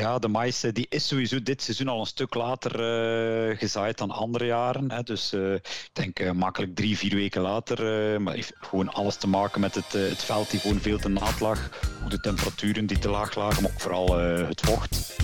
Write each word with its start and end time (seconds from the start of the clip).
Ja, 0.00 0.18
de 0.18 0.28
mais 0.28 0.60
die 0.60 0.86
is 0.88 1.06
sowieso 1.06 1.42
dit 1.42 1.62
seizoen 1.62 1.88
al 1.88 2.00
een 2.00 2.06
stuk 2.06 2.34
later 2.34 2.72
uh, 3.50 3.58
gezaaid 3.58 3.98
dan 3.98 4.10
andere 4.10 4.44
jaren. 4.44 4.90
Hè. 4.90 5.02
Dus 5.02 5.32
uh, 5.32 5.54
ik 5.54 5.90
denk 5.92 6.32
makkelijk 6.32 6.74
drie, 6.74 6.98
vier 6.98 7.14
weken 7.14 7.40
later. 7.40 8.20
maar 8.20 8.34
heeft 8.34 8.52
gewoon 8.60 8.88
alles 8.88 9.16
te 9.16 9.28
maken 9.28 9.60
met 9.60 9.74
het, 9.74 9.92
het 9.92 10.24
veld 10.24 10.50
die 10.50 10.60
gewoon 10.60 10.80
veel 10.80 10.98
te 10.98 11.08
nat 11.08 11.40
lag. 11.40 11.70
Ook 12.04 12.10
de 12.10 12.20
temperaturen 12.20 12.86
die 12.86 12.98
te 12.98 13.08
laag 13.08 13.34
lagen, 13.34 13.62
maar 13.62 13.70
ook 13.70 13.80
vooral 13.80 14.18
het 14.18 14.60
vocht. 14.60 15.16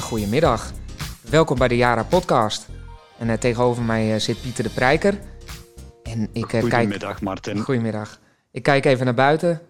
Goedemiddag. 0.00 0.72
Welkom 1.20 1.58
bij 1.58 1.68
de 1.68 1.76
Jara 1.76 2.02
Podcast. 2.02 2.66
En 3.18 3.38
tegenover 3.38 3.82
mij 3.82 4.18
zit 4.18 4.42
Pieter 4.42 4.64
de 4.64 4.70
Prijker. 4.70 5.18
En 6.12 6.28
ik, 6.32 6.52
uh, 6.52 6.60
Goedemiddag, 6.60 7.10
kijk... 7.10 7.20
Martin. 7.20 7.58
Goedemiddag. 7.58 8.20
Ik 8.50 8.62
kijk 8.62 8.84
even 8.84 9.04
naar 9.04 9.14
buiten. 9.14 9.62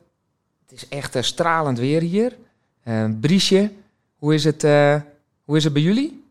Het 0.60 0.72
is 0.72 0.88
echt 0.88 1.16
uh, 1.16 1.22
stralend 1.22 1.78
weer 1.78 2.00
hier. 2.00 2.36
Uh, 2.84 3.10
Briesje, 3.20 3.72
hoe 4.16 4.34
is, 4.34 4.44
het, 4.44 4.62
hoe 5.44 5.56
is 5.56 5.64
het 5.64 5.72
bij 5.72 5.82
jullie? 5.82 6.24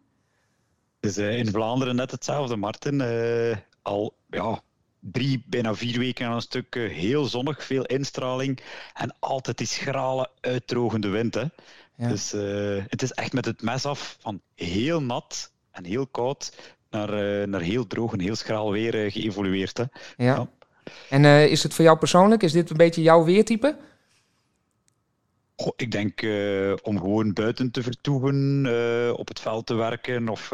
Het 0.99 1.09
is 1.09 1.17
in 1.17 1.47
Vlaanderen 1.47 1.95
net 1.95 2.11
hetzelfde, 2.11 2.55
Martin. 2.55 3.01
al 3.81 4.13
ja, 4.29 4.61
drie, 4.99 5.43
bijna 5.45 5.75
vier 5.75 5.99
weken 5.99 6.27
aan 6.27 6.33
een 6.33 6.41
stuk 6.41 6.75
heel 6.75 7.25
zonnig, 7.25 7.63
veel 7.63 7.85
instraling 7.85 8.59
en 8.93 9.15
altijd 9.19 9.57
die 9.57 9.67
schrale, 9.67 10.29
uitdrogende 10.41 11.07
wind. 11.07 11.33
Hè. 11.33 11.45
Ja. 11.95 12.07
Dus 12.07 12.31
het 12.87 13.01
is 13.01 13.11
echt 13.11 13.33
met 13.33 13.45
het 13.45 13.61
mes 13.61 13.85
af 13.85 14.17
van 14.19 14.41
heel 14.55 15.01
nat 15.01 15.51
en 15.71 15.85
heel 15.85 16.07
koud 16.07 16.51
naar, 16.89 17.39
uh, 17.41 17.47
naar 17.47 17.61
heel 17.61 17.87
droog 17.87 18.13
en 18.13 18.19
heel 18.19 18.35
schraal 18.35 18.71
weer 18.71 19.05
uh, 19.05 19.11
geëvolueerd. 19.11 19.77
Hè. 19.77 19.83
Ja. 20.17 20.49
En 21.09 21.23
uh, 21.23 21.45
is 21.45 21.63
het 21.63 21.73
voor 21.73 21.85
jou 21.85 21.97
persoonlijk, 21.97 22.43
is 22.43 22.51
dit 22.51 22.69
een 22.69 22.77
beetje 22.77 23.01
jouw 23.01 23.23
weertype? 23.23 23.77
Goh, 25.55 25.73
ik 25.75 25.91
denk 25.91 26.21
om 26.83 26.99
gewoon 26.99 27.33
buiten 27.33 27.71
te 27.71 27.83
vertoeven, 27.83 29.17
op 29.17 29.27
het 29.27 29.39
veld 29.39 29.65
te 29.65 29.73
werken 29.73 30.29
of 30.29 30.49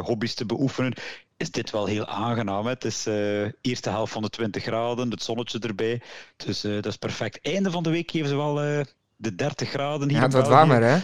hobby's 0.00 0.34
te 0.34 0.46
beoefenen, 0.46 0.92
is 1.36 1.50
dit 1.50 1.70
wel 1.70 1.86
heel 1.86 2.06
aangenaam. 2.06 2.64
Hè? 2.64 2.70
Het 2.70 2.84
is 2.84 3.02
de 3.02 3.54
eerste 3.60 3.90
helft 3.90 4.12
van 4.12 4.22
de 4.22 4.28
20 4.28 4.62
graden, 4.62 5.10
het 5.10 5.22
zonnetje 5.22 5.58
erbij. 5.58 6.00
Dus 6.36 6.60
dat 6.60 6.86
is 6.86 6.96
perfect. 6.96 7.38
Einde 7.42 7.70
van 7.70 7.82
de 7.82 7.90
week 7.90 8.10
geven 8.10 8.28
ze 8.28 8.36
wel 8.36 8.54
de 9.16 9.34
30 9.34 9.68
graden 9.68 10.08
hier. 10.08 10.18
Ja, 10.18 10.22
het 10.22 10.32
wordt 10.32 10.48
warmer, 10.48 10.82
hè? 10.82 10.98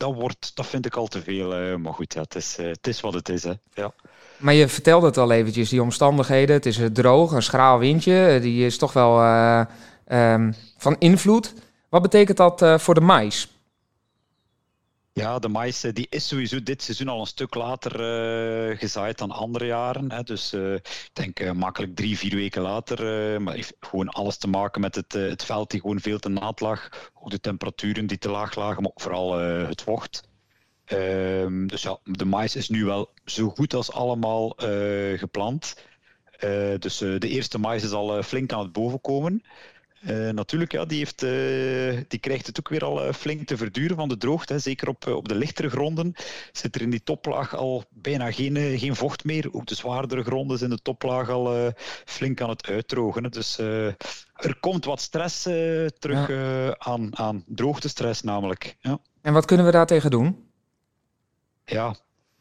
Dat, 0.00 0.14
wordt, 0.14 0.50
dat 0.54 0.66
vind 0.66 0.86
ik 0.86 0.96
al 0.96 1.06
te 1.06 1.22
veel. 1.22 1.78
maar 1.78 1.94
goed, 1.94 2.14
ja, 2.14 2.20
het, 2.20 2.34
is, 2.34 2.56
het 2.56 2.86
is 2.86 3.00
wat 3.00 3.14
het 3.14 3.28
is. 3.28 3.42
Hè? 3.42 3.52
Ja. 3.74 3.92
Maar 4.36 4.54
je 4.54 4.68
vertelde 4.68 5.06
het 5.06 5.16
al 5.16 5.30
eventjes, 5.30 5.68
die 5.68 5.82
omstandigheden. 5.82 6.54
Het 6.54 6.66
is 6.66 6.80
droog, 6.92 7.32
een 7.32 7.42
schraal 7.42 7.78
windje. 7.78 8.38
Die 8.42 8.66
is 8.66 8.78
toch 8.78 8.92
wel 8.92 9.24
um, 10.12 10.54
van 10.76 10.96
invloed. 10.98 11.54
Wat 11.88 12.02
betekent 12.02 12.36
dat 12.36 12.82
voor 12.82 12.94
de 12.94 13.00
mais? 13.00 13.59
Ja, 15.20 15.38
de 15.38 15.48
mais 15.48 15.80
die 15.80 16.06
is 16.10 16.28
sowieso 16.28 16.62
dit 16.62 16.82
seizoen 16.82 17.08
al 17.08 17.20
een 17.20 17.26
stuk 17.26 17.54
later 17.54 17.92
uh, 18.70 18.78
gezaaid 18.78 19.18
dan 19.18 19.30
andere 19.30 19.66
jaren. 19.66 20.12
Hè. 20.12 20.22
Dus 20.22 20.52
uh, 20.52 20.74
ik 20.74 21.10
denk 21.12 21.52
makkelijk 21.52 21.96
drie, 21.96 22.18
vier 22.18 22.34
weken 22.34 22.62
later. 22.62 23.42
maar 23.42 23.54
heeft 23.54 23.74
gewoon 23.80 24.08
alles 24.08 24.36
te 24.36 24.48
maken 24.48 24.80
met 24.80 24.94
het, 24.94 25.12
het 25.12 25.44
veld 25.44 25.70
die 25.70 25.80
gewoon 25.80 26.00
veel 26.00 26.18
te 26.18 26.28
nat 26.28 26.60
lag. 26.60 27.10
Ook 27.14 27.30
de 27.30 27.40
temperaturen 27.40 28.06
die 28.06 28.18
te 28.18 28.30
laag 28.30 28.54
lagen, 28.54 28.82
maar 28.82 28.90
ook 28.90 29.00
vooral 29.00 29.38
het 29.38 29.82
vocht. 29.82 30.28
Ehm, 30.84 31.66
dus 31.66 31.82
ja, 31.82 31.98
de 32.04 32.24
mais 32.24 32.56
is 32.56 32.68
nu 32.68 32.84
wel 32.84 33.10
zo 33.24 33.48
goed 33.48 33.74
als 33.74 33.92
allemaal 33.92 34.52
geplant. 35.16 35.74
Dus 36.78 36.98
de 36.98 37.28
eerste 37.28 37.58
mais 37.58 37.82
is 37.82 37.92
al 37.92 38.22
flink 38.22 38.52
aan 38.52 38.62
het 38.62 38.72
bovenkomen. 38.72 39.42
Natuurlijk, 40.32 40.72
ja, 40.72 40.84
die, 40.84 40.98
heeft, 40.98 41.18
die 42.10 42.18
krijgt 42.18 42.46
het 42.46 42.58
ook 42.58 42.68
weer 42.68 42.84
al 42.84 43.12
flink 43.12 43.46
te 43.46 43.56
verduren 43.56 43.96
van 43.96 44.08
de 44.08 44.16
droogte. 44.16 44.52
Hè. 44.52 44.58
Zeker 44.58 44.88
op, 44.88 45.06
op 45.06 45.28
de 45.28 45.34
lichtere 45.34 45.70
gronden 45.70 46.14
zit 46.52 46.74
er 46.74 46.80
in 46.80 46.90
die 46.90 47.02
toplaag 47.02 47.56
al 47.56 47.84
bijna 47.90 48.32
geen, 48.32 48.78
geen 48.78 48.96
vocht 48.96 49.24
meer. 49.24 49.48
Ook 49.52 49.66
de 49.66 49.74
zwaardere 49.74 50.22
gronden 50.22 50.58
zijn 50.58 50.70
de 50.70 50.82
toplaag 50.82 51.28
al 51.28 51.72
flink 52.04 52.40
aan 52.40 52.48
het 52.48 52.66
uitdrogen. 52.66 53.24
Hè. 53.24 53.30
Dus 53.30 53.58
er 53.58 54.56
komt 54.60 54.84
wat 54.84 55.00
stress 55.00 55.42
terug 55.98 56.28
ja. 56.28 56.74
aan, 56.78 57.18
aan 57.18 57.44
droogtestress 57.46 58.22
namelijk. 58.22 58.76
Ja. 58.80 58.98
En 59.22 59.32
wat 59.32 59.44
kunnen 59.44 59.66
we 59.66 59.72
daartegen 59.72 60.10
doen? 60.10 60.48
ja, 61.70 61.94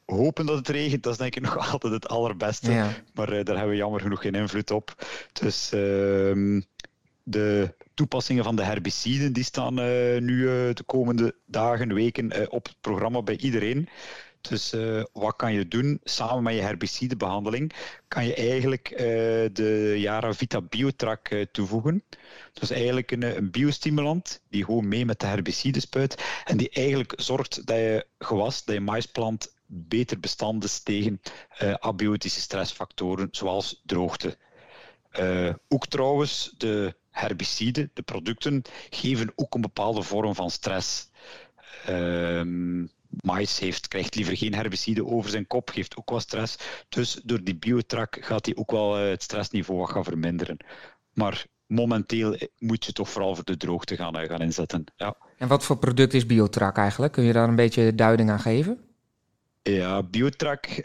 hopen 0.06 0.46
dat 0.46 0.58
het 0.58 0.68
regent, 0.68 1.04
dat 1.04 1.12
is 1.12 1.18
denk 1.20 1.36
ik 1.36 1.42
nog 1.42 1.58
altijd 1.72 1.94
het 1.94 2.08
allerbeste. 2.08 2.72
Maar 3.14 3.28
daar 3.28 3.46
hebben 3.46 3.70
we 3.70 3.76
jammer 3.76 4.02
genoeg 4.02 4.22
geen 4.22 4.36
invloed 4.36 4.72
op. 4.72 4.96
Dus 5.34 5.72
uh, 5.74 6.62
de 7.24 7.74
toepassingen 7.94 8.44
van 8.44 8.56
de 8.56 8.64
herbiciden 8.64 9.34
die 9.34 9.44
staan 9.44 9.80
uh, 9.80 9.86
nu 10.22 10.38
uh, 10.38 10.74
de 10.74 10.84
komende 10.86 11.36
dagen, 11.46 11.94
weken 11.94 12.52
op 12.52 12.66
het 12.66 12.76
programma 12.82 13.22
bij 13.22 13.38
iedereen. 13.38 13.90
Dus 14.42 14.76
wat 15.14 15.36
kan 15.36 15.54
je 15.54 15.68
doen? 15.68 16.00
Samen 16.04 16.44
met 16.44 16.54
je 16.54 16.62
herbicidebehandeling 16.62 17.74
kan 18.08 18.26
je 18.26 18.36
eigenlijk 18.36 18.88
de 19.54 19.96
Yara 19.98 20.34
Vita 20.34 20.62
Biotrack 20.62 21.30
uh, 21.30 21.46
toevoegen. 21.52 22.04
Dat 22.54 22.64
is 22.64 22.72
eigenlijk 22.72 23.12
een, 23.12 23.38
een 23.38 23.52
biostimulant 23.52 24.42
die 24.50 24.66
gewoon 24.66 24.88
mee 24.88 25.06
met 25.06 25.20
de 25.20 25.26
herbicide 25.26 25.80
spuit 25.80 26.42
en 26.44 26.58
die 26.58 26.70
eigenlijk 26.70 27.14
zorgt 27.16 27.68
dat 27.68 27.78
je 27.78 28.06
gewas, 28.20 28.66
dat 28.66 28.76
je 28.76 28.82
maisplant 28.82 29.54
beter 29.66 30.20
bestand 30.20 30.64
is 30.64 30.84
tegen 30.84 31.22
abiotische 31.80 32.42
stressfactoren 32.42 33.28
zoals 33.32 33.82
droogte. 33.86 34.38
ook 35.68 35.88
trouwens, 35.88 36.54
de 36.58 36.96
herbiciden, 37.10 37.92
de 37.94 38.02
producten, 38.02 38.62
geven 38.90 39.32
ook 39.36 39.56
een 39.56 39.62
bepaalde 39.62 40.02
vorm 40.02 40.36
van 40.36 40.52
stress. 40.52 41.10
Ehm 41.86 42.86
mais 43.10 43.60
heeft, 43.60 43.88
krijgt 43.88 44.16
liever 44.16 44.38
geen 44.38 44.54
herbicide 44.54 45.06
over 45.06 45.30
zijn 45.30 45.48
kop, 45.48 45.70
geeft 45.70 45.98
ook 45.98 46.10
wat 46.10 46.22
stress. 46.22 46.58
Dus 46.90 47.20
door 47.24 47.44
die 47.44 47.56
biotrak 47.56 48.18
gaat 48.22 48.46
hij 48.46 48.56
ook 48.56 48.72
wel 48.72 48.98
eh, 48.98 49.10
het 49.10 49.24
stressniveau 49.24 49.80
wat 49.80 49.90
gaan 49.90 50.04
verminderen. 50.04 50.58
Maar 51.14 51.46
momenteel 51.66 52.38
moet 52.58 52.86
je 52.86 52.92
toch 52.92 53.10
vooral 53.10 53.36
voor 53.36 53.44
de 53.44 53.58
droogte 53.58 53.96
gaan, 53.96 54.16
eh, 54.16 54.30
gaan 54.30 54.42
inzetten. 54.42 54.84
Ja. 54.96 55.16
En 55.38 55.48
wat 55.48 55.64
voor 55.64 55.78
product 55.78 56.14
is 56.14 56.26
biotrak 56.26 56.78
eigenlijk? 56.78 57.14
Kun 57.14 57.24
je 57.24 57.34
daar 57.34 57.48
een 57.48 57.56
beetje 57.56 57.96
duiding 57.96 58.30
aan 58.30 58.40
geven? 58.40 58.89
Ja, 59.62 60.04
biotrak 60.04 60.68
uh, 60.68 60.84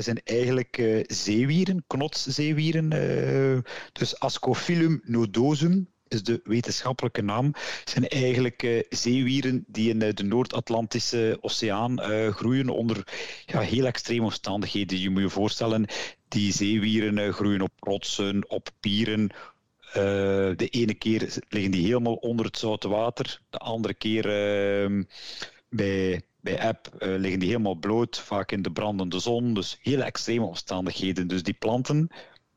zijn 0.00 0.20
eigenlijk 0.24 0.78
uh, 0.78 1.04
zeewieren, 1.06 1.84
knotszeewieren. 1.86 2.92
Uh, 2.92 3.58
dus 3.92 4.18
Ascophyllum 4.18 5.00
nodosum 5.04 5.90
is 6.08 6.22
de 6.22 6.40
wetenschappelijke 6.44 7.22
naam, 7.22 7.52
zijn 7.84 8.08
eigenlijk 8.08 8.86
zeewieren 8.88 9.64
die 9.66 9.90
in 9.90 9.98
de 9.98 10.22
Noord-Atlantische 10.22 11.38
Oceaan 11.40 12.00
groeien 12.32 12.68
onder 12.68 13.06
ja, 13.46 13.60
heel 13.60 13.86
extreme 13.86 14.24
omstandigheden. 14.24 15.00
Je 15.00 15.10
moet 15.10 15.22
je 15.22 15.28
voorstellen, 15.28 15.86
die 16.28 16.52
zeewieren 16.52 17.32
groeien 17.32 17.60
op 17.60 17.72
rotsen, 17.78 18.50
op 18.50 18.70
pieren. 18.80 19.30
de 20.56 20.68
ene 20.70 20.94
keer 20.94 21.38
liggen 21.48 21.70
die 21.70 21.86
helemaal 21.86 22.14
onder 22.14 22.46
het 22.46 22.58
zoute 22.58 22.88
water, 22.88 23.40
de 23.50 23.58
andere 23.58 23.94
keer 23.94 24.26
ehm, 24.26 25.02
bij 25.68 26.22
bij 26.42 26.60
app 26.60 26.88
liggen 26.98 27.38
die 27.38 27.48
helemaal 27.48 27.74
bloot, 27.74 28.18
vaak 28.18 28.52
in 28.52 28.62
de 28.62 28.72
brandende 28.72 29.18
zon. 29.18 29.54
Dus 29.54 29.78
hele 29.82 30.02
extreme 30.02 30.44
omstandigheden. 30.44 31.28
Dus 31.28 31.42
die 31.42 31.54
planten 31.54 32.10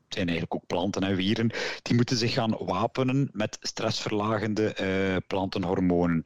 zijn 0.08 0.28
eigenlijk 0.28 0.54
ook 0.54 0.66
planten 0.66 1.02
en 1.02 1.16
wieren, 1.16 1.50
die 1.82 1.94
moeten 1.94 2.16
zich 2.16 2.32
gaan 2.32 2.56
wapenen 2.58 3.28
met 3.32 3.58
stressverlagende 3.60 4.76
uh, 4.80 5.16
plantenhormonen. 5.26 6.22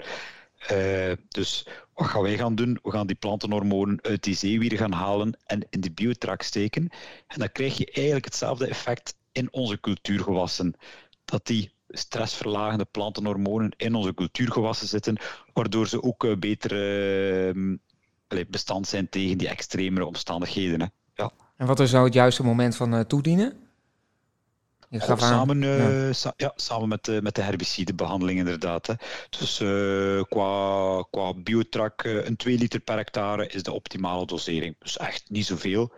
Uh, 0.73 1.13
dus 1.29 1.67
wat 1.95 2.07
gaan 2.07 2.23
wij 2.23 2.37
gaan 2.37 2.55
doen? 2.55 2.79
We 2.83 2.91
gaan 2.91 3.07
die 3.07 3.17
plantenhormonen 3.17 3.99
uit 4.03 4.23
die 4.23 4.37
zeewieren 4.37 4.79
gaan 4.79 4.93
halen 4.93 5.39
en 5.47 5.67
in 5.71 5.81
de 5.81 5.91
biotrak 5.91 6.43
steken. 6.43 6.89
En 7.27 7.39
dan 7.39 7.53
krijg 7.53 7.77
je 7.77 7.91
eigenlijk 7.93 8.25
hetzelfde 8.25 8.67
effect 8.67 9.15
in 9.33 9.53
onze 9.53 9.81
cultuurgewassen. 9.81 10.75
Dat 11.25 11.47
die 11.47 11.73
stressverlagende 11.91 12.85
plantenhormonen 12.85 13.73
in 13.77 13.95
onze 13.95 14.15
cultuurgewassen 14.15 14.89
zitten, 14.89 15.17
waardoor 15.53 15.89
ze 15.89 16.03
ook 16.03 16.25
uh, 16.25 16.37
beter 16.37 16.71
bestand 18.49 18.89
zijn 18.89 19.09
tegen 19.09 19.39
die 19.39 19.49
extremere 19.49 20.07
omstandigheden. 20.07 20.81
Hè. 20.81 20.87
Ja. 21.15 21.31
En 21.57 21.67
wat 21.67 21.81
is 21.81 21.93
nou 21.93 22.05
het 22.05 22.15
juiste 22.15 22.43
moment 22.43 22.77
van 22.77 23.07
toedienen? 23.07 23.69
samen, 24.99 25.63
uh, 25.63 26.13
ja. 26.13 26.33
ja. 26.37 26.53
samen 26.57 26.89
met, 26.89 27.05
de, 27.05 27.23
met 27.23 27.35
de 27.35 27.43
herbicidebehandeling 27.43 28.39
inderdaad. 28.39 28.87
Hè. 28.87 28.95
Dus 29.39 29.57
qua, 30.29 31.03
qua 31.11 31.35
biotrak, 31.35 32.05
een 32.05 32.37
2 32.37 32.59
liter 32.59 32.81
per 32.81 32.97
hectare 32.97 33.47
is 33.47 33.63
de 33.63 33.73
optimale 33.73 34.27
dosering. 34.27 34.77
Dus 34.79 34.97
echt 34.97 35.31
niet 35.31 35.47
zoveel. 35.47 35.93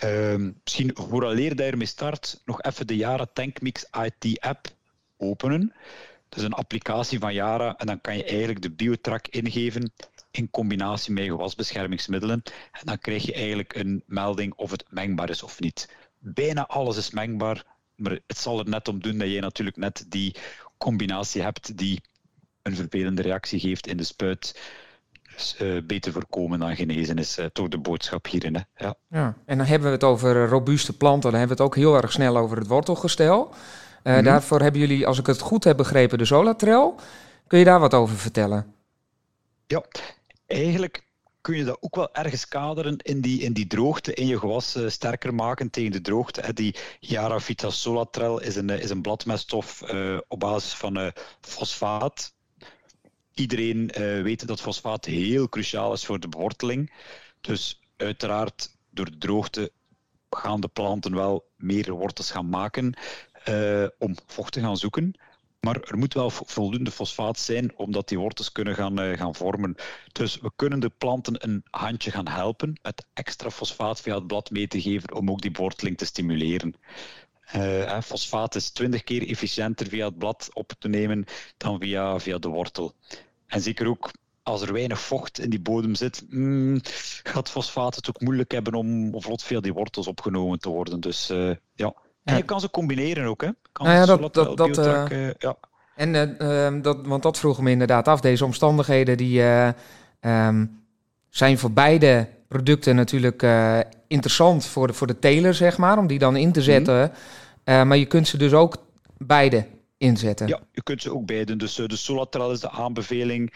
Ehm, 0.00 0.50
misschien 0.64 0.90
vooraleer 0.94 1.56
dat 1.56 1.66
je 1.66 1.70
ermee 1.70 1.86
start, 1.86 2.40
nog 2.44 2.62
even 2.62 2.86
de 2.86 2.96
Yara 2.96 3.26
Tankmix 3.32 3.86
IT 3.90 4.40
app 4.40 4.68
openen. 5.22 5.72
Dat 6.28 6.38
is 6.38 6.44
een 6.46 6.52
applicatie 6.52 7.18
van 7.18 7.34
Yara 7.34 7.76
en 7.76 7.86
dan 7.86 8.00
kan 8.00 8.16
je 8.16 8.24
eigenlijk 8.24 8.62
de 8.62 8.70
biotrak 8.70 9.26
ingeven 9.28 9.92
in 10.30 10.50
combinatie 10.50 11.12
met 11.12 11.24
gewasbeschermingsmiddelen. 11.24 12.42
En 12.72 12.80
dan 12.84 12.98
krijg 12.98 13.26
je 13.26 13.32
eigenlijk 13.32 13.74
een 13.74 14.02
melding 14.06 14.54
of 14.54 14.70
het 14.70 14.84
mengbaar 14.88 15.30
is 15.30 15.42
of 15.42 15.60
niet. 15.60 15.88
Bijna 16.18 16.66
alles 16.66 16.96
is 16.96 17.10
mengbaar, 17.10 17.64
Maar 17.96 18.18
het 18.26 18.38
zal 18.38 18.58
er 18.58 18.68
net 18.68 18.88
om 18.88 19.00
doen 19.00 19.18
dat 19.18 19.30
je 19.30 19.40
natuurlijk 19.40 19.76
net 19.76 20.04
die 20.08 20.36
combinatie 20.78 21.42
hebt 21.42 21.78
die 21.78 22.00
een 22.62 22.76
vervelende 22.76 23.22
reactie 23.22 23.60
geeft 23.60 23.86
in 23.86 23.96
de 23.96 24.04
spuit. 24.04 24.60
Dus, 25.34 25.56
uh, 25.60 25.82
beter 25.84 26.12
voorkomen 26.12 26.58
dan 26.58 26.76
genezen 26.76 27.18
is 27.18 27.38
uh, 27.38 27.46
toch 27.46 27.68
de 27.68 27.78
boodschap 27.78 28.26
hierin. 28.26 28.54
Hè? 28.54 28.84
Ja. 28.84 28.94
ja. 29.10 29.36
En 29.44 29.58
dan 29.58 29.66
hebben 29.66 29.88
we 29.88 29.94
het 29.94 30.04
over 30.04 30.48
robuuste 30.48 30.96
planten. 30.96 31.30
Dan 31.30 31.38
hebben 31.38 31.56
we 31.56 31.62
het 31.62 31.72
ook 31.72 31.78
heel 31.78 31.96
erg 31.96 32.12
snel 32.12 32.36
over 32.36 32.56
het 32.56 32.66
wortelgestel. 32.66 33.54
Uh, 34.04 34.16
mm 34.16 34.22
Daarvoor 34.22 34.60
hebben 34.60 34.80
jullie, 34.80 35.06
als 35.06 35.18
ik 35.18 35.26
het 35.26 35.40
goed 35.40 35.64
heb 35.64 35.76
begrepen, 35.76 36.18
de 36.18 36.24
Solatrail. 36.24 37.00
Kun 37.46 37.58
je 37.58 37.64
daar 37.64 37.80
wat 37.80 37.94
over 37.94 38.16
vertellen? 38.16 38.74
Ja, 39.66 39.84
eigenlijk 40.46 41.04
kun 41.40 41.56
je 41.56 41.64
dat 41.64 41.76
ook 41.80 41.94
wel 41.94 42.14
ergens 42.14 42.48
kaderen 42.48 42.96
in 42.96 43.20
die, 43.20 43.40
in 43.40 43.52
die 43.52 43.66
droogte, 43.66 44.14
in 44.14 44.26
je 44.26 44.38
gewas 44.38 44.76
uh, 44.76 44.88
sterker 44.88 45.34
maken 45.34 45.70
tegen 45.70 45.92
de 45.92 46.00
droogte. 46.00 46.40
Hè. 46.40 46.52
Die 46.52 46.76
Yaravita 47.00 47.70
Solatrel 47.70 48.40
is 48.40 48.56
een, 48.56 48.70
is 48.70 48.90
een 48.90 49.02
bladmeststof 49.02 49.92
uh, 49.92 50.18
op 50.28 50.40
basis 50.40 50.72
van 50.72 50.98
uh, 50.98 51.08
fosfaat. 51.40 52.34
Iedereen 53.34 53.90
weet 54.22 54.46
dat 54.46 54.60
fosfaat 54.60 55.04
heel 55.04 55.48
cruciaal 55.48 55.92
is 55.92 56.04
voor 56.04 56.20
de 56.20 56.28
beworteling. 56.28 56.92
Dus 57.40 57.80
uiteraard, 57.96 58.76
door 58.90 59.10
de 59.10 59.18
droogte 59.18 59.72
gaan 60.30 60.60
de 60.60 60.68
planten 60.68 61.14
wel 61.14 61.50
meer 61.56 61.92
wortels 61.92 62.30
gaan 62.30 62.48
maken 62.48 62.94
om 63.98 64.16
vocht 64.26 64.52
te 64.52 64.60
gaan 64.60 64.76
zoeken. 64.76 65.14
Maar 65.66 65.80
er 65.80 65.98
moet 65.98 66.14
wel 66.14 66.30
voldoende 66.30 66.90
fosfaat 66.90 67.38
zijn 67.38 67.76
omdat 67.76 68.08
die 68.08 68.18
wortels 68.18 68.52
kunnen 68.52 68.74
gaan, 68.74 69.00
uh, 69.00 69.16
gaan 69.16 69.34
vormen. 69.34 69.74
Dus 70.12 70.40
we 70.40 70.52
kunnen 70.56 70.80
de 70.80 70.88
planten 70.88 71.44
een 71.44 71.62
handje 71.70 72.10
gaan 72.10 72.28
helpen 72.28 72.78
met 72.82 73.06
extra 73.12 73.50
fosfaat 73.50 74.00
via 74.00 74.14
het 74.14 74.26
blad 74.26 74.50
mee 74.50 74.68
te 74.68 74.80
geven 74.80 75.14
om 75.14 75.30
ook 75.30 75.40
die 75.40 75.52
worteling 75.52 75.98
te 75.98 76.04
stimuleren. 76.04 76.74
Uh, 77.56 78.00
fosfaat 78.00 78.54
is 78.54 78.70
20 78.70 79.02
keer 79.02 79.28
efficiënter 79.28 79.86
via 79.86 80.06
het 80.06 80.18
blad 80.18 80.48
op 80.52 80.72
te 80.78 80.88
nemen 80.88 81.24
dan 81.56 81.80
via, 81.80 82.18
via 82.18 82.38
de 82.38 82.48
wortel. 82.48 82.94
En 83.46 83.60
zeker 83.60 83.86
ook 83.86 84.10
als 84.42 84.62
er 84.62 84.72
weinig 84.72 85.00
vocht 85.00 85.38
in 85.38 85.50
die 85.50 85.60
bodem 85.60 85.94
zit, 85.94 86.24
mm, 86.28 86.80
gaat 87.22 87.50
fosfaat 87.50 87.94
het 87.94 88.08
ook 88.08 88.20
moeilijk 88.20 88.50
hebben 88.50 88.74
om 88.74 89.20
vlot 89.20 89.42
via 89.42 89.60
die 89.60 89.72
wortels 89.72 90.06
opgenomen 90.06 90.58
te 90.58 90.68
worden. 90.68 91.00
Dus 91.00 91.26
ja, 91.74 91.94
en 92.24 92.36
je 92.36 92.42
kan 92.42 92.60
ze 92.60 92.70
combineren 92.70 93.26
ook, 93.26 93.40
hè? 93.40 93.48
Kan 93.72 93.86
nou 93.86 93.98
ja, 93.98 94.06
dat, 94.06 94.34
dat, 94.34 94.56
dat, 94.56 94.78
uh, 94.78 95.30
ja. 95.38 95.56
En 95.96 96.36
uh, 96.42 96.82
dat, 96.82 97.06
want 97.06 97.22
dat 97.22 97.38
vroeg 97.38 97.60
me 97.60 97.70
inderdaad 97.70 98.08
af. 98.08 98.20
Deze 98.20 98.44
omstandigheden 98.44 99.16
die 99.16 99.40
uh, 99.40 99.68
um, 100.20 100.84
zijn 101.28 101.58
voor 101.58 101.70
beide 101.70 102.28
producten 102.48 102.96
natuurlijk 102.96 103.46
interessant 104.06 104.66
voor 104.66 104.86
de, 104.86 104.92
voor 104.92 105.06
de 105.06 105.18
teler, 105.18 105.54
zeg 105.54 105.78
maar, 105.78 105.98
om 105.98 106.06
die 106.06 106.18
dan 106.18 106.36
in 106.36 106.52
te 106.52 106.60
mhm. 106.60 106.68
zetten. 106.68 107.12
Mm. 107.64 107.88
maar 107.88 107.96
je 107.96 108.06
kunt 108.06 108.28
ze 108.28 108.36
dus 108.36 108.52
ook 108.52 108.76
beide 109.18 109.66
inzetten. 110.02 110.46
Ja, 110.46 110.60
je 110.72 110.82
kunt 110.82 111.02
ze 111.02 111.14
ook 111.14 111.26
beide. 111.26 111.56
Dus 111.56 111.74
de 111.74 111.96
Solatrel 111.96 112.52
is 112.52 112.60
de 112.60 112.70
aanbeveling 112.70 113.52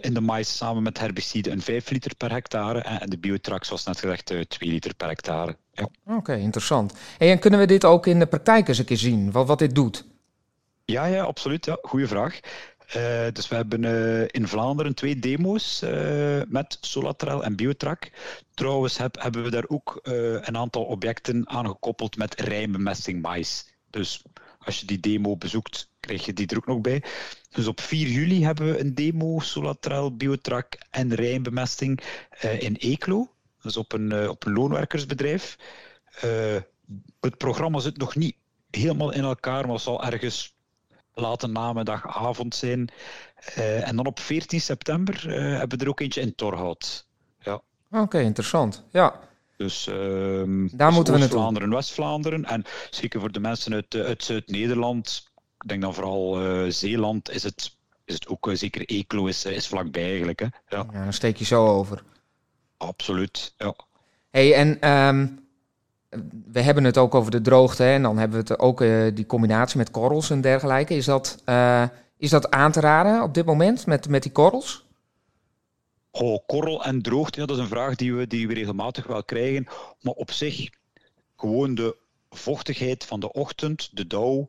in 0.00 0.14
de 0.14 0.20
mais 0.20 0.56
samen 0.56 0.82
met 0.82 0.98
herbicide 0.98 1.50
een 1.50 1.62
5 1.62 1.90
liter 1.90 2.14
per 2.14 2.32
hectare. 2.32 2.80
En 2.80 3.10
de 3.10 3.18
Biotrax, 3.18 3.66
zoals 3.66 3.84
net 3.84 3.98
gezegd, 3.98 4.26
2 4.26 4.46
liter 4.58 4.94
per 4.94 5.08
hectare. 5.08 5.56
Oké, 6.06 6.34
interessant. 6.34 6.94
en 7.18 7.38
kunnen 7.38 7.60
we 7.60 7.66
dit 7.66 7.84
ook 7.84 8.06
in 8.06 8.18
de 8.18 8.26
praktijk 8.26 8.68
eens 8.68 8.78
een 8.78 8.84
keer 8.84 8.96
zien, 8.96 9.30
wat, 9.30 9.46
wat 9.46 9.58
dit 9.58 9.74
doet? 9.74 10.04
Ja, 10.84 11.04
ja, 11.04 11.22
absoluut. 11.22 11.64
Ja. 11.64 11.78
Goeie 11.82 12.06
vraag. 12.06 12.40
Uh, 12.96 13.26
dus 13.32 13.48
we 13.48 13.54
hebben 13.54 13.82
uh, 13.82 14.22
in 14.26 14.48
Vlaanderen 14.48 14.94
twee 14.94 15.18
demo's 15.18 15.82
uh, 15.82 16.40
met 16.48 16.78
Solatrel 16.80 17.44
en 17.44 17.56
Biotrack. 17.56 18.10
Trouwens 18.54 18.98
heb, 18.98 19.22
hebben 19.22 19.42
we 19.42 19.50
daar 19.50 19.68
ook 19.68 20.00
een 20.02 20.56
aantal 20.56 20.84
objecten 20.84 21.48
aangekoppeld 21.48 22.16
met 22.16 22.40
rijmbemesting 22.40 23.22
mais. 23.22 23.74
Dus 23.90 24.22
als 24.66 24.80
je 24.80 24.86
die 24.86 25.00
demo 25.00 25.36
bezoekt, 25.36 25.88
krijg 26.00 26.24
je 26.24 26.32
die 26.32 26.46
er 26.46 26.56
ook 26.56 26.66
nog 26.66 26.80
bij. 26.80 27.02
Dus 27.50 27.66
op 27.66 27.80
4 27.80 28.08
juli 28.08 28.44
hebben 28.44 28.72
we 28.72 28.80
een 28.80 28.94
demo 28.94 29.40
Solatrel, 29.40 30.16
Biotrack 30.16 30.78
en 30.90 31.14
rijmbemesting 31.14 32.00
in 32.58 32.74
Eeklo. 32.74 33.30
Dus 33.62 33.76
op 33.76 33.92
een, 33.92 34.12
uh, 34.12 34.28
op 34.28 34.46
een 34.46 34.52
loonwerkersbedrijf. 34.52 35.58
Uh, 36.24 36.56
het 37.20 37.36
programma 37.36 37.78
zit 37.78 37.96
nog 37.96 38.14
niet 38.14 38.36
helemaal 38.70 39.12
in 39.12 39.22
elkaar, 39.22 39.66
maar 39.66 39.80
zal 39.80 40.04
ergens 40.04 40.54
late 41.14 41.46
namiddag, 41.46 42.16
avond 42.16 42.54
zijn. 42.54 42.88
En 43.54 43.96
dan 43.96 44.06
op 44.06 44.20
14 44.20 44.60
september 44.60 45.30
hebben 45.30 45.78
we 45.78 45.84
er 45.84 45.90
ook 45.90 46.00
eentje 46.00 46.20
in 46.20 46.34
Torhout. 46.34 47.06
Ja. 47.38 47.60
Oké, 47.90 48.20
interessant. 48.20 48.84
Ja. 48.90 49.20
Dus 49.56 49.86
ehm, 49.86 50.68
daar 50.72 50.92
moeten 50.92 51.12
we 51.12 51.18
naartoe. 51.18 51.38
Vlaanderen, 51.38 51.70
West-Vlaanderen. 51.70 52.44
En 52.44 52.64
zeker 52.90 53.20
voor 53.20 53.32
de 53.32 53.40
mensen 53.40 53.72
uit, 53.72 53.94
uit 53.94 54.24
Zuid-Nederland, 54.24 55.30
ik 55.60 55.68
denk 55.68 55.82
dan 55.82 55.94
vooral 55.94 56.38
Zeeland, 56.72 57.30
is 57.30 57.42
het, 57.42 57.76
is 58.04 58.14
het 58.14 58.28
ook 58.28 58.50
zeker 58.52 58.84
Eeklo 58.84 59.26
is, 59.26 59.44
is 59.44 59.68
vlakbij 59.68 60.08
eigenlijk. 60.10 60.38
Hè? 60.38 60.46
Ja. 60.68 60.86
ja, 60.92 61.02
dan 61.02 61.12
steek 61.12 61.36
je 61.36 61.44
zo 61.44 61.66
over. 61.66 62.02
Absoluut, 62.76 63.54
ja. 63.58 63.74
Hey, 64.30 64.54
en 64.54 64.90
um, 64.90 65.46
we 66.52 66.60
hebben 66.60 66.84
het 66.84 66.98
ook 66.98 67.14
over 67.14 67.30
de 67.30 67.40
droogte 67.40 67.82
hè, 67.82 67.92
en 67.92 68.02
dan 68.02 68.18
hebben 68.18 68.42
we 68.42 68.52
het 68.52 68.58
ook 68.60 68.80
uh, 68.80 69.14
die 69.14 69.26
combinatie 69.26 69.78
met 69.78 69.90
korrels 69.90 70.30
en 70.30 70.40
dergelijke. 70.40 70.94
Is 70.94 71.04
dat, 71.04 71.42
is 72.18 72.30
dat 72.30 72.50
aan 72.50 72.72
te 72.72 72.80
raden 72.80 73.22
op 73.22 73.34
dit 73.34 73.46
moment 73.46 73.86
met, 73.86 74.08
met 74.08 74.22
die 74.22 74.32
korrels? 74.32 74.85
Oh, 76.18 76.38
korrel 76.46 76.84
en 76.84 77.02
droogte, 77.02 77.46
dat 77.46 77.50
is 77.50 77.62
een 77.62 77.68
vraag 77.68 77.94
die 77.94 78.14
we, 78.14 78.26
die 78.26 78.48
we 78.48 78.54
regelmatig 78.54 79.06
wel 79.06 79.24
krijgen. 79.24 79.66
Maar 80.00 80.14
op 80.14 80.30
zich, 80.30 80.68
gewoon 81.36 81.74
de 81.74 81.96
vochtigheid 82.30 83.04
van 83.04 83.20
de 83.20 83.32
ochtend, 83.32 83.90
de 83.92 84.06
dauw, 84.06 84.48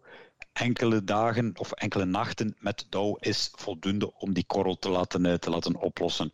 enkele 0.54 1.04
dagen 1.04 1.52
of 1.58 1.72
enkele 1.72 2.06
nachten 2.06 2.56
met 2.60 2.86
dauw 2.90 3.18
is 3.20 3.52
voldoende 3.56 4.14
om 4.14 4.34
die 4.34 4.44
korrel 4.48 4.80
te 4.80 4.90
laten, 4.90 5.26
eh, 5.26 5.34
te 5.34 5.50
laten 5.50 5.76
oplossen. 5.76 6.32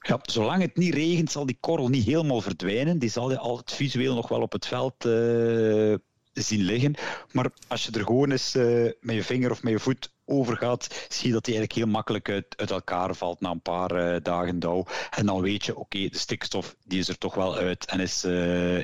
Ja, 0.00 0.18
zolang 0.22 0.62
het 0.62 0.76
niet 0.76 0.94
regent, 0.94 1.30
zal 1.30 1.46
die 1.46 1.58
korrel 1.60 1.88
niet 1.88 2.04
helemaal 2.04 2.40
verdwijnen. 2.40 2.98
Die 2.98 3.10
zal 3.10 3.30
je 3.30 3.38
altijd 3.38 3.72
visueel 3.72 4.14
nog 4.14 4.28
wel 4.28 4.40
op 4.40 4.52
het 4.52 4.66
veld 4.66 5.04
uh, 5.04 5.94
zien 6.32 6.62
liggen. 6.62 6.94
Maar 7.32 7.50
als 7.68 7.84
je 7.84 7.92
er 7.92 8.04
gewoon 8.04 8.30
eens 8.30 8.54
uh, 8.54 8.90
met 9.00 9.14
je 9.14 9.22
vinger 9.22 9.50
of 9.50 9.62
met 9.62 9.72
je 9.72 9.78
voet 9.78 10.10
over 10.30 10.56
gaat, 10.56 11.06
zie 11.08 11.26
je 11.26 11.32
dat 11.32 11.44
die 11.44 11.54
eigenlijk 11.54 11.72
heel 11.72 11.94
makkelijk 11.94 12.28
uit, 12.30 12.54
uit 12.56 12.70
elkaar 12.70 13.14
valt 13.14 13.40
na 13.40 13.50
een 13.50 13.60
paar 13.60 14.14
uh, 14.14 14.16
dagen 14.22 14.58
dauw. 14.58 14.86
En 15.10 15.26
dan 15.26 15.40
weet 15.40 15.64
je, 15.64 15.76
oké, 15.76 16.08
de 16.08 16.18
stikstof 16.18 16.76
die 16.84 16.98
is 16.98 17.08
er 17.08 17.18
toch 17.18 17.34
wel 17.34 17.56
uit 17.56 17.84
en 17.84 18.00
is, 18.00 18.24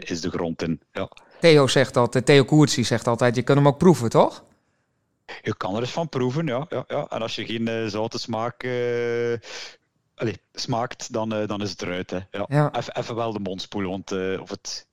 is 0.00 0.20
de 0.20 0.30
grond 0.30 0.62
in. 0.62 0.80
Ja. 0.92 1.10
Theo 1.40 1.66
zegt 1.66 1.94
dat, 1.94 2.20
Theo 2.26 2.44
Koertsie 2.44 2.84
zegt 2.84 3.06
altijd, 3.06 3.36
je 3.36 3.42
kan 3.42 3.56
hem 3.56 3.66
ook 3.66 3.78
proeven, 3.78 4.10
toch? 4.10 4.44
Je 5.42 5.56
kan 5.56 5.74
er 5.74 5.80
eens 5.80 5.90
van 5.90 6.08
proeven, 6.08 6.46
ja. 6.46 6.66
ja, 6.68 6.84
ja. 6.88 7.06
En 7.08 7.22
als 7.22 7.34
je 7.34 7.46
geen 7.46 7.68
uh, 7.68 7.86
zoute 7.86 8.18
smaak 8.18 8.64
allee, 10.14 10.40
smaakt, 10.52 11.12
dan, 11.12 11.28
dan 11.28 11.62
is 11.62 11.70
het 11.70 11.82
eruit. 11.82 12.10
Hè. 12.10 12.18
Ja. 12.30 12.44
ja. 12.48 12.74
Even, 12.74 12.96
even 12.96 13.14
wel 13.14 13.32
de 13.32 13.40
mond 13.40 13.62
spoelen, 13.62 13.90
want 13.90 14.12
of 14.40 14.50
het, 14.50 14.86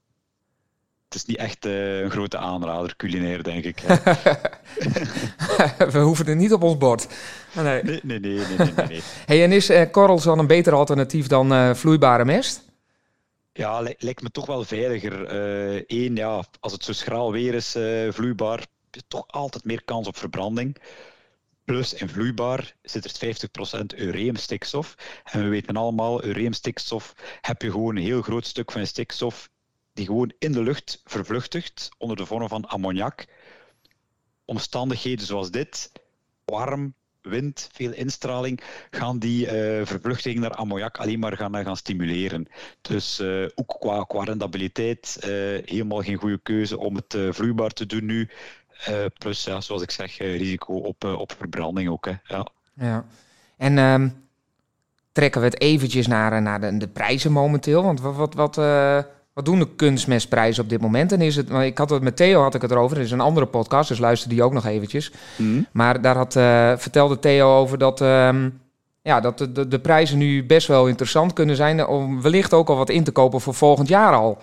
het 1.14 1.22
is 1.22 1.26
niet 1.26 1.38
echt 1.38 1.66
uh, 1.66 2.00
een 2.00 2.12
grote 2.12 2.38
aanrader 2.38 2.96
culinair, 2.96 3.44
denk 3.44 3.64
ik. 3.64 3.82
We 5.94 6.00
hoeven 6.00 6.26
het 6.26 6.38
niet 6.38 6.54
op 6.54 6.64
ons 6.64 6.78
bord. 6.78 7.08
Ah, 7.56 7.64
nee, 7.64 7.84
nee, 7.84 8.00
nee. 8.04 8.20
nee, 8.20 8.46
nee, 8.58 8.58
nee, 8.58 8.88
nee. 8.88 9.02
hey, 9.26 9.44
en 9.44 9.52
is 9.52 9.70
uh, 9.70 9.82
korrels 9.92 10.24
dan 10.24 10.40
een 10.40 10.48
beter 10.48 10.74
alternatief 10.74 11.28
dan 11.28 11.76
vloeibare 11.76 12.26
mest? 12.26 12.64
Ja, 13.54 13.82
lijkt 13.82 14.22
me 14.22 14.32
toch 14.32 14.46
wel 14.46 14.64
veiliger. 14.64 15.34
Eén, 15.88 16.16
ja, 16.16 16.44
als 16.60 16.72
het 16.72 16.84
zo 16.84 16.94
schraal 16.94 17.32
weer 17.32 17.54
is, 17.54 17.78
vloeibaar, 18.10 18.60
heb 18.60 18.70
je 18.92 19.04
toch 19.08 19.24
altijd 19.28 19.64
meer 19.64 19.84
kans 19.84 20.08
op 20.08 20.18
verbranding. 20.18 20.78
Plus 21.66 21.94
in 21.94 22.10
vloeibaar 22.10 22.76
zit 22.82 23.06
er 23.06 23.36
50% 23.86 23.86
ureumstikstof. 23.96 24.96
En 25.24 25.44
we 25.44 25.50
weten 25.50 25.76
allemaal, 25.76 26.26
ureumstikstof 26.26 27.14
heb 27.42 27.62
je 27.62 27.72
gewoon 27.72 27.96
een 27.96 28.04
heel 28.04 28.22
groot 28.22 28.46
stuk 28.46 28.72
van 28.72 28.82
je 28.82 28.88
stikstof 28.88 29.50
die 29.94 30.06
gewoon 30.06 30.34
in 30.40 30.52
de 30.52 30.64
lucht 30.64 31.02
vervluchtigt 31.06 31.90
onder 31.98 32.18
de 32.18 32.26
vorm 32.26 32.48
van 32.48 32.66
ammoniak. 32.66 33.26
Omstandigheden 34.46 35.26
zoals 35.26 35.52
dit, 35.52 35.92
warm, 36.46 36.94
wind, 37.22 37.70
veel 37.72 37.94
instraling, 37.94 38.64
gaan 38.92 39.20
die 39.20 39.46
uh, 39.46 39.86
vervluchting 39.86 40.40
naar 40.40 40.52
ammoniak 40.52 40.98
alleen 40.98 41.20
maar 41.20 41.38
gaan, 41.38 41.64
gaan 41.64 41.78
stimuleren. 41.78 42.48
Dus 42.82 43.20
uh, 43.20 43.48
ook 43.56 43.76
qua, 43.80 44.04
qua 44.04 44.28
uh, 44.28 44.36
helemaal 45.66 46.02
geen 46.02 46.16
goede 46.16 46.40
keuze 46.44 46.78
om 46.78 46.96
het 46.96 47.18
vloeibaar 47.30 47.72
te 47.72 47.86
doen 47.86 48.06
nu. 48.06 48.30
Plus, 49.18 49.44
ja, 49.44 49.62
zoals 49.62 49.82
ik 49.82 49.92
zeg, 49.92 50.18
risico 50.18 50.74
op, 50.74 51.04
op 51.04 51.32
verbranding 51.38 51.90
ook. 51.90 52.06
Hè. 52.06 52.14
Ja. 52.24 52.48
ja. 52.74 53.06
En 53.58 53.78
um, 53.78 54.28
trekken 55.12 55.42
we 55.42 55.48
het 55.48 55.62
eventjes 55.62 56.08
naar, 56.08 56.42
naar 56.42 56.62
de, 56.62 56.78
de 56.78 56.88
prijzen 56.88 57.32
momenteel? 57.32 57.84
Want 57.84 58.02
wat, 58.02 58.16
wat, 58.16 58.34
wat, 58.34 58.58
wat 59.34 59.46
doen 59.46 59.60
de 59.60 59.76
kunstmestprijzen 59.76 60.64
op 60.64 60.70
dit 60.70 60.82
moment? 60.82 61.12
En 61.12 61.22
is 61.22 61.36
het, 61.36 61.50
ik 61.50 61.78
had 61.78 61.90
het 61.90 62.04
met 62.04 62.16
Theo 62.16 62.42
had 62.42 62.56
ik 62.56 62.62
het 62.62 62.72
erover. 62.72 62.98
Er 62.98 63.04
is 63.04 63.12
een 63.12 63.20
andere 63.20 63.46
podcast, 63.46 63.88
dus 63.88 64.00
luister 64.00 64.30
die 64.30 64.44
ook 64.44 64.54
nog 64.54 64.66
eventjes. 64.66 65.12
Mm. 65.36 65.68
Maar 65.72 66.02
daar 66.02 66.16
had, 66.16 66.34
vertelde 66.82 67.20
Theo 67.20 67.58
over 67.58 67.78
dat, 67.78 68.02
um, 68.02 68.60
ja, 69.02 69.20
dat 69.20 69.38
de, 69.38 69.52
de, 69.52 69.68
de, 69.68 69.80
prijzen 69.80 70.18
nu 70.18 70.46
best 70.46 70.68
wel 70.68 70.88
interessant 70.88 71.34
kunnen 71.34 71.56
zijn. 71.56 71.88
Om 71.88 72.22
wellicht 72.22 72.54
ook 72.54 72.70
al 72.70 72.76
wat 72.76 72.90
in 72.90 73.04
te 73.04 73.12
kopen 73.12 73.42
voor 73.42 73.54
volgend 73.54 73.88
jaar 73.88 74.14
al. 74.14 74.38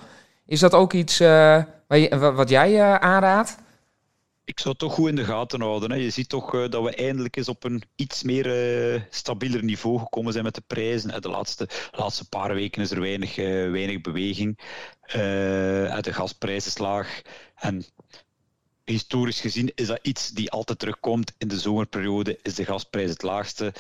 Is 0.47 0.61
dat 0.61 0.75
ook 0.75 0.93
iets 0.93 1.19
wat 2.35 2.49
jij 2.49 2.99
aanraadt? 2.99 3.57
Ik 4.51 4.59
zou 4.61 4.71
het 4.71 4.79
toch 4.79 4.93
goed 4.95 5.09
in 5.09 5.17
de 5.17 5.25
gaten 5.25 5.61
houden. 5.61 5.91
Hè. 5.91 5.97
Je 5.97 6.11
ziet 6.11 6.29
toch 6.29 6.55
uh, 6.55 6.69
dat 6.69 6.83
we 6.83 6.95
eindelijk 6.95 7.37
eens 7.37 7.49
op 7.49 7.65
een 7.65 7.83
iets 7.97 8.23
meer 8.23 8.47
uh, 8.95 9.01
stabieler 9.11 9.65
niveau 9.65 9.99
gekomen 9.99 10.33
zijn 10.33 10.45
met 10.45 10.55
de 10.55 10.63
prijzen. 10.67 11.23
De 11.23 11.29
laatste, 11.29 11.69
laatste 11.93 12.29
paar 12.29 12.55
weken 12.55 12.83
is 12.83 12.91
er 12.91 13.01
weinig, 13.01 13.37
uh, 13.37 13.71
weinig 13.71 14.01
beweging. 14.01 14.59
de 15.07 16.13
gasprijs 16.13 16.67
is 16.67 16.79
laag. 16.79 17.23
En 17.55 17.85
historisch 18.85 19.41
gezien 19.41 19.73
is 19.75 19.87
dat 19.87 19.99
iets 20.03 20.29
die 20.29 20.51
altijd 20.51 20.79
terugkomt. 20.79 21.33
In 21.39 21.49
de 21.49 21.59
zomerperiode 21.59 22.39
is 22.43 22.55
de 22.55 22.65
gasprijs 22.65 23.11
het 23.11 23.23
laagste. 23.23 23.73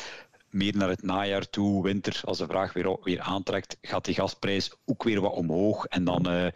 Meer 0.51 0.77
naar 0.77 0.89
het 0.89 1.03
najaar 1.03 1.51
toe, 1.51 1.83
winter, 1.83 2.21
als 2.25 2.39
de 2.39 2.47
vraag 2.47 2.73
weer, 2.73 2.97
weer 3.03 3.21
aantrekt, 3.21 3.77
gaat 3.83 4.05
die 4.05 4.15
gasprijs 4.15 4.73
ook 4.85 5.03
weer 5.03 5.21
wat 5.21 5.35
omhoog. 5.35 5.85
En 5.85 6.05
dan 6.05 6.53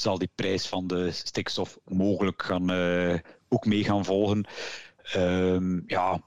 zal 0.00 0.18
die 0.18 0.30
prijs 0.34 0.66
van 0.66 0.86
de 0.86 1.10
stikstof 1.10 1.78
mogelijk 1.84 2.42
gaan, 2.42 2.72
uh, 2.72 3.18
ook 3.48 3.66
mee 3.66 3.84
gaan 3.84 4.04
volgen. 4.04 4.46
Um, 5.16 5.84
ja, 5.86 6.22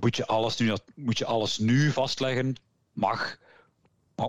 moet 0.00 0.16
je, 0.16 0.26
alles 0.26 0.56
nu, 0.56 0.72
moet 0.94 1.18
je 1.18 1.24
alles 1.24 1.58
nu 1.58 1.90
vastleggen? 1.90 2.54
Mag. 2.92 3.36
Maar 4.16 4.28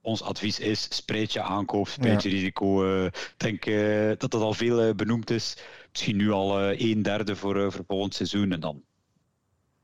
ons 0.00 0.22
advies 0.22 0.58
is: 0.58 0.86
spreid 0.90 1.32
je 1.32 1.42
aankoop, 1.42 1.88
spreid 1.88 2.22
je 2.22 2.28
risico. 2.28 2.84
Uh, 2.84 3.04
ik 3.04 3.34
denk 3.36 3.66
uh, 3.66 4.08
dat 4.08 4.30
dat 4.30 4.40
al 4.40 4.54
veel 4.54 4.94
benoemd 4.94 5.30
is. 5.30 5.56
Misschien 5.90 6.16
nu 6.16 6.30
al 6.30 6.72
een 6.72 7.02
derde 7.02 7.36
voor, 7.36 7.72
voor 7.72 7.84
volgend 7.86 8.14
seizoen. 8.14 8.52
En 8.52 8.60
dan 8.60 8.82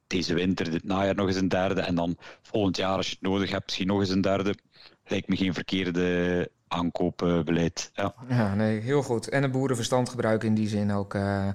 deze 0.06 0.34
winter, 0.34 0.70
dit 0.70 0.84
najaar 0.84 1.14
nog 1.14 1.26
eens 1.26 1.36
een 1.36 1.48
derde. 1.48 1.80
En 1.80 1.94
dan 1.94 2.16
volgend 2.42 2.76
jaar, 2.76 2.96
als 2.96 3.06
je 3.06 3.12
het 3.12 3.28
nodig 3.28 3.50
hebt, 3.50 3.64
misschien 3.64 3.86
nog 3.86 4.00
eens 4.00 4.10
een 4.10 4.20
derde. 4.20 4.54
Lijkt 5.04 5.28
me 5.28 5.36
geen 5.36 5.54
verkeerde 5.54 6.50
aankoopbeleid. 6.68 7.90
Ja. 7.94 8.14
ja, 8.28 8.54
nee, 8.54 8.80
heel 8.80 9.02
goed. 9.02 9.28
En 9.28 9.42
een 9.42 9.50
boerenverstand 9.50 10.08
gebruiken 10.08 10.48
in 10.48 10.54
die 10.54 10.68
zin 10.68 10.92
ook. 10.92 11.14
Uh, 11.14 11.46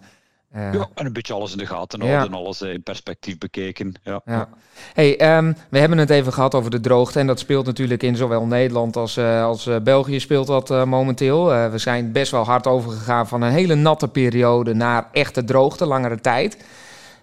uh... 0.55 0.73
Ja, 0.73 0.89
en 0.93 1.05
een 1.05 1.13
beetje 1.13 1.33
alles 1.33 1.51
in 1.51 1.57
de 1.57 1.65
gaten 1.65 2.01
houden 2.01 2.27
en 2.27 2.33
alles 2.33 2.61
in 2.61 2.83
perspectief 2.83 3.37
bekeken. 3.37 3.93
Ja. 4.03 4.21
ja. 4.25 4.49
Hey, 4.93 5.37
um, 5.37 5.55
we 5.69 5.79
hebben 5.79 5.97
het 5.97 6.09
even 6.09 6.33
gehad 6.33 6.55
over 6.55 6.71
de 6.71 6.79
droogte. 6.79 7.19
En 7.19 7.27
dat 7.27 7.39
speelt 7.39 7.65
natuurlijk 7.65 8.03
in 8.03 8.15
zowel 8.15 8.45
Nederland 8.45 8.95
als, 8.95 9.17
uh, 9.17 9.43
als 9.43 9.69
België 9.83 10.19
speelt 10.19 10.47
dat 10.47 10.85
momenteel. 10.85 11.45
we 11.45 11.77
zijn 11.77 12.11
best 12.11 12.31
wel 12.31 12.43
hard 12.43 12.67
overgegaan 12.67 13.27
van 13.27 13.41
een 13.41 13.51
hele 13.51 13.75
natte 13.75 14.07
periode 14.07 14.73
naar 14.73 15.09
echte 15.11 15.43
droogte, 15.43 15.85
langere 15.85 16.19
tijd. 16.19 16.57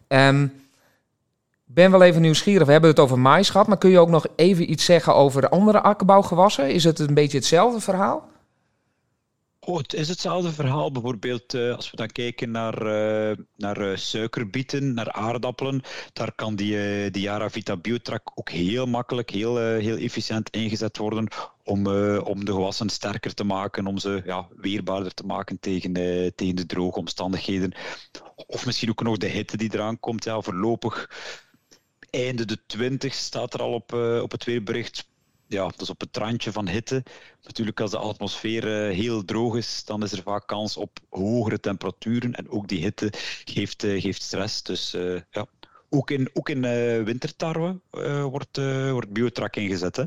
Um, 0.08 0.52
ben 1.74 1.90
wel 1.90 2.02
even 2.02 2.20
nieuwsgierig. 2.20 2.66
We 2.66 2.72
hebben 2.72 2.90
het 2.90 2.98
over 2.98 3.18
mais 3.18 3.50
gehad, 3.50 3.66
maar 3.66 3.78
kun 3.78 3.90
je 3.90 3.98
ook 3.98 4.08
nog 4.08 4.26
even 4.36 4.70
iets 4.70 4.84
zeggen 4.84 5.14
over 5.14 5.48
andere 5.48 5.80
akkerbouwgewassen? 5.80 6.70
Is 6.70 6.84
het 6.84 6.98
een 6.98 7.14
beetje 7.14 7.38
hetzelfde 7.38 7.80
verhaal? 7.80 8.28
Oh, 9.60 9.76
het 9.76 9.94
is 9.94 10.08
hetzelfde 10.08 10.52
verhaal. 10.52 10.92
Bijvoorbeeld 10.92 11.54
uh, 11.54 11.74
als 11.74 11.90
we 11.90 11.96
dan 11.96 12.06
kijken 12.06 12.50
naar, 12.50 12.82
uh, 12.82 13.36
naar 13.56 13.80
uh, 13.80 13.96
suikerbieten, 13.96 14.94
naar 14.94 15.12
aardappelen, 15.12 15.82
daar 16.12 16.32
kan 16.32 16.56
die, 16.56 17.10
die 17.10 17.22
Yaravita 17.22 17.76
Biotrak 17.76 18.30
ook 18.34 18.50
heel 18.50 18.86
makkelijk, 18.86 19.30
heel, 19.30 19.56
heel 19.56 19.96
efficiënt 19.96 20.50
ingezet 20.50 20.96
worden 20.96 21.28
om, 21.64 21.86
om 22.18 22.44
de 22.44 22.52
gewassen 22.52 22.88
sterker 22.88 23.34
te 23.34 23.44
maken, 23.44 23.86
om 23.86 23.98
ze 23.98 24.22
ja, 24.24 24.48
weerbaarder 24.56 25.14
te 25.14 25.26
maken 25.26 25.60
tegen, 25.60 25.92
tegen 26.34 26.56
de 26.56 26.66
droge 26.66 26.98
omstandigheden. 26.98 27.72
Of 28.46 28.66
misschien 28.66 28.90
ook 28.90 29.02
nog 29.02 29.16
de 29.16 29.26
hitte 29.26 29.56
die 29.56 29.74
eraan 29.74 30.00
komt. 30.00 30.24
Ja, 30.24 30.40
voorlopig 30.40 31.08
einde 32.10 32.44
de 32.44 32.58
20 32.66 33.14
staat 33.14 33.54
er 33.54 33.60
al 33.62 33.72
op, 33.72 33.92
uh, 33.92 34.22
op 34.22 34.30
het 34.30 34.44
weerbericht. 34.44 35.08
Ja, 35.46 35.64
dat 35.64 35.80
is 35.80 35.90
op 35.90 36.00
het 36.00 36.16
randje 36.16 36.52
van 36.52 36.68
hitte. 36.68 37.02
Natuurlijk, 37.42 37.80
als 37.80 37.90
de 37.90 37.98
atmosfeer 37.98 38.88
uh, 38.88 38.96
heel 38.96 39.24
droog 39.24 39.56
is, 39.56 39.84
dan 39.84 40.02
is 40.02 40.12
er 40.12 40.22
vaak 40.22 40.46
kans 40.46 40.76
op 40.76 40.98
hogere 41.08 41.60
temperaturen. 41.60 42.34
En 42.34 42.48
ook 42.50 42.68
die 42.68 42.80
hitte 42.80 43.12
geeft, 43.44 43.84
uh, 43.84 44.00
geeft 44.00 44.22
stress. 44.22 44.62
Dus 44.62 44.90
ja, 45.30 45.46
ook 45.88 46.10
in, 46.10 46.30
ook 46.32 46.48
in 46.48 46.60
wintertarwe 47.04 47.80
wordt, 48.30 48.56
wordt 48.90 49.12
biotrak 49.12 49.56
ingezet. 49.56 49.96
Hè. 49.96 50.04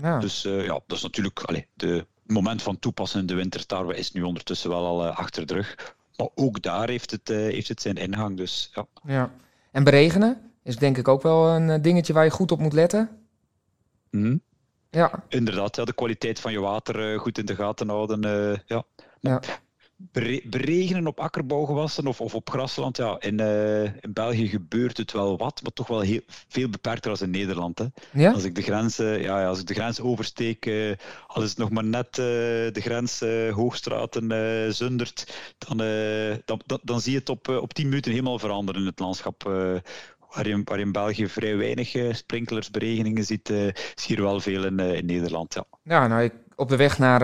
Ja. 0.00 0.18
Dus 0.18 0.42
ja, 0.42 0.80
dat 0.86 0.96
is 0.96 1.02
natuurlijk... 1.02 1.40
Allez, 1.40 1.64
de 1.74 2.06
moment 2.26 2.62
van 2.62 2.78
toepassen 2.78 3.20
in 3.20 3.26
de 3.26 3.34
wintertarwe 3.34 3.96
is 3.96 4.12
nu 4.12 4.22
ondertussen 4.22 4.70
wel 4.70 4.86
al 4.86 5.06
achter 5.06 5.46
de 5.46 5.54
rug. 5.54 5.94
Maar 6.16 6.28
ook 6.34 6.62
daar 6.62 6.88
heeft 6.88 7.10
het, 7.10 7.28
heeft 7.28 7.68
het 7.68 7.82
zijn 7.82 7.96
ingang. 7.96 8.36
Dus, 8.36 8.70
ja. 8.74 8.86
ja. 9.06 9.32
En 9.70 9.84
beregenen? 9.84 10.53
Is 10.64 10.76
denk 10.76 10.98
ik 10.98 11.08
ook 11.08 11.22
wel 11.22 11.48
een 11.48 11.70
eh, 11.70 11.82
dingetje 11.82 12.12
waar 12.12 12.24
je 12.24 12.30
goed 12.30 12.52
op 12.52 12.58
moet 12.58 12.72
letten. 12.72 13.10
Mm. 14.10 14.42
Ja. 14.90 15.24
Inderdaad, 15.28 15.76
ja, 15.76 15.84
de 15.84 15.94
kwaliteit 15.94 16.40
van 16.40 16.52
je 16.52 16.60
water 16.60 17.12
uh, 17.12 17.18
goed 17.18 17.38
in 17.38 17.46
de 17.46 17.54
gaten 17.54 17.88
houden. 17.88 18.26
Uh, 18.26 18.56
ja. 18.66 18.84
ja. 19.20 19.40
Beregenen 20.44 21.06
op 21.06 21.20
akkerbouwgewassen 21.20 22.06
of, 22.06 22.20
of 22.20 22.34
op 22.34 22.50
grasland, 22.50 22.96
ja, 22.96 23.16
in, 23.20 23.40
uh, 23.40 23.82
in 23.84 24.12
België 24.12 24.48
gebeurt 24.48 24.96
het 24.96 25.12
wel 25.12 25.36
wat, 25.36 25.62
maar 25.62 25.72
toch 25.72 25.86
wel 25.86 26.00
heel, 26.00 26.20
veel 26.26 26.68
beperkter 26.68 27.10
als 27.10 27.20
in 27.20 27.30
Nederland. 27.30 27.78
Hè. 27.78 27.86
Ja? 28.12 28.32
Als, 28.32 28.44
ik 28.44 28.54
de 28.54 28.62
grens, 28.62 28.96
ja, 28.96 29.16
ja, 29.16 29.46
als 29.46 29.60
ik 29.60 29.66
de 29.66 29.74
grens 29.74 30.00
oversteek, 30.00 30.66
uh, 30.66 30.94
als 31.26 31.44
het 31.44 31.58
nog 31.58 31.70
maar 31.70 31.84
net 31.84 32.14
de 32.14 32.80
grens 32.80 33.20
Hoogstraten 33.50 34.74
zundert, 34.74 35.34
dan, 35.58 35.76
dan, 36.44 36.60
dan, 36.66 36.80
dan, 36.82 37.00
zie 37.00 37.12
je 37.12 37.18
het 37.18 37.28
op, 37.28 37.48
op 37.48 37.74
10 37.74 37.88
minuten 37.88 38.10
helemaal 38.10 38.38
veranderen 38.38 38.80
in 38.80 38.86
het 38.86 38.98
landschap 38.98 39.44
waar 40.34 40.48
je, 40.48 40.60
waar 40.64 40.78
in 40.78 40.92
België 40.92 41.28
vrij 41.28 41.56
weinig 41.56 41.94
uh, 41.94 42.14
sprinklersberegeningen 42.14 43.24
ziet, 43.24 43.48
uh, 43.48 43.58
zie 43.94 44.16
je 44.16 44.16
er 44.16 44.22
wel 44.22 44.40
veel 44.40 44.64
in, 44.64 44.78
in 44.78 45.06
Nederland. 45.06 45.54
Ja, 45.54 45.64
ja 45.82 46.06
nou, 46.06 46.22
ik, 46.22 46.32
op 46.56 46.68
de 46.68 46.76
weg 46.76 46.98
naar, 46.98 47.20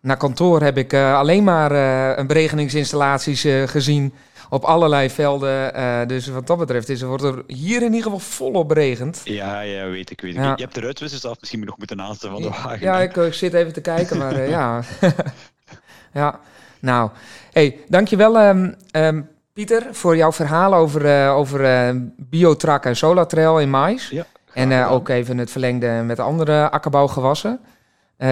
naar 0.00 0.16
kantoor 0.16 0.62
heb 0.62 0.78
ik 0.78 0.94
alleen 0.94 1.44
maar 1.44 1.72
een 2.18 2.26
beregeningsinstallaties 2.26 3.46
gezien 3.64 4.14
op 4.48 4.64
allerlei 4.64 5.10
velden. 5.10 6.08
dus 6.08 6.26
wat 6.26 6.46
dat 6.46 6.58
betreft 6.58 6.88
is, 6.88 7.02
wordt 7.02 7.22
er 7.22 7.42
hier 7.46 7.76
in 7.76 7.86
ieder 7.86 8.02
geval 8.02 8.18
volop 8.18 8.68
beregend. 8.68 9.20
Ja, 9.24 9.60
ja, 9.60 9.88
weet 9.88 10.10
ik. 10.10 10.20
Weet 10.20 10.34
ik. 10.34 10.40
Ja. 10.40 10.52
Je 10.56 10.62
hebt 10.62 10.74
de 10.74 10.80
ruitwissers 10.80 11.24
af, 11.24 11.40
misschien 11.40 11.64
nog 11.64 11.78
moeten 11.78 12.00
aanstellen 12.00 12.34
van 12.34 12.50
de 12.50 12.58
wagen. 12.62 12.80
Ja, 12.80 13.00
ik, 13.00 13.16
ik, 13.16 13.34
zit 13.34 13.54
even 13.54 13.72
te 13.72 13.80
kijken, 13.80 14.18
maar 14.18 14.48
ja. 14.48 14.82
ja, 16.12 16.40
nou. 16.80 17.10
hey, 17.52 17.78
dankjewel 17.88 18.48
um, 18.48 18.74
um, 18.92 19.28
Pieter, 19.54 19.86
voor 19.90 20.16
jouw 20.16 20.32
verhaal 20.32 20.74
over, 20.74 21.04
uh, 21.04 21.36
over 21.36 21.60
uh, 21.60 22.00
biotrak 22.16 22.84
en 22.84 22.96
solatrail 22.96 23.60
in 23.60 23.70
mais. 23.70 24.08
Ja, 24.08 24.26
en 24.52 24.70
uh, 24.70 24.92
ook 24.92 25.08
even 25.08 25.38
het 25.38 25.50
verlengde 25.50 26.02
met 26.04 26.18
andere 26.18 26.70
akkerbouwgewassen. 26.70 27.60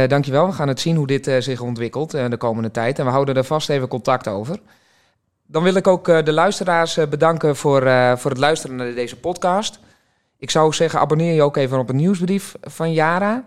Dankjewel, 0.07 0.47
we 0.47 0.53
gaan 0.53 0.69
het 0.69 0.81
zien 0.81 0.97
hoe 0.97 1.07
dit 1.07 1.31
zich 1.39 1.61
ontwikkelt 1.61 2.11
de 2.11 2.37
komende 2.37 2.71
tijd. 2.71 2.99
En 2.99 3.05
we 3.05 3.11
houden 3.11 3.37
er 3.37 3.45
vast 3.45 3.69
even 3.69 3.89
contact 3.89 4.29
over. 4.29 4.59
Dan 5.47 5.63
wil 5.63 5.75
ik 5.75 5.87
ook 5.87 6.05
de 6.25 6.33
luisteraars 6.33 6.99
bedanken 7.09 7.57
voor, 7.57 7.81
voor 8.17 8.31
het 8.31 8.39
luisteren 8.39 8.77
naar 8.77 8.95
deze 8.95 9.17
podcast. 9.17 9.79
Ik 10.39 10.51
zou 10.51 10.73
zeggen, 10.73 11.01
abonneer 11.01 11.35
je 11.35 11.43
ook 11.43 11.57
even 11.57 11.79
op 11.79 11.89
een 11.89 11.97
nieuwsbrief 11.97 12.55
van 12.61 12.93
Yara. 12.93 13.45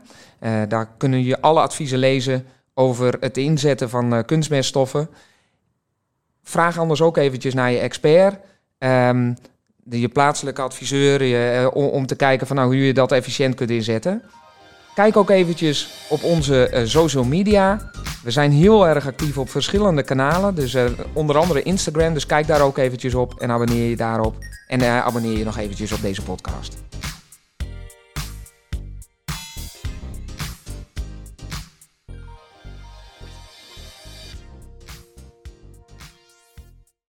daar 0.67 0.89
kunnen 0.97 1.23
je 1.23 1.41
alle 1.41 1.61
adviezen 1.61 1.97
lezen 1.97 2.45
over 2.73 3.17
het 3.19 3.37
inzetten 3.37 3.89
van 3.89 4.25
kunstmeststoffen 4.25 5.09
vraag 6.49 6.77
anders 6.77 7.01
ook 7.01 7.17
eventjes 7.17 7.53
naar 7.53 7.71
je 7.71 7.79
expert. 7.79 8.35
Um, 8.77 9.37
de, 9.83 9.99
je 9.99 10.07
plaatselijke 10.07 10.61
adviseur, 10.61 11.23
je, 11.23 11.61
uh, 11.61 11.93
om, 11.93 12.05
te 12.05 12.15
kijken 12.15 12.47
van, 12.47 12.55
nou, 12.55 12.67
hoe 12.67 12.85
je 12.85 12.93
dat 12.93 13.11
efficiënt 13.11 13.55
kunt 13.55 13.69
inzetten. 13.69 14.21
Kijk 14.95 15.17
ook 15.17 15.29
eventjes 15.29 16.07
op 16.09 16.23
onze 16.23 16.71
uh, 16.73 16.81
social 16.85 17.23
media. 17.23 17.91
We 18.23 18.31
zijn 18.31 18.51
heel 18.51 18.87
erg 18.87 19.07
actief 19.07 19.37
op 19.37 19.49
verschillende 19.49 20.03
kanalen. 20.03 20.55
Dus 20.55 20.75
uh, 20.75 20.85
onder 21.13 21.37
andere 21.37 21.63
Instagram. 21.63 22.13
Dus 22.13 22.25
kijk 22.25 22.47
daar 22.47 22.61
ook 22.61 22.77
eventjes 22.77 23.13
op 23.13 23.39
en 23.39 23.51
abonneer 23.51 23.89
je 23.89 23.95
daarop. 23.95 24.35
En 24.67 24.81
abonneer 25.03 25.37
je 25.37 25.43
nog 25.43 25.57
eventjes 25.57 25.91
op 25.91 26.01
deze 26.01 26.21
podcast. 26.21 26.77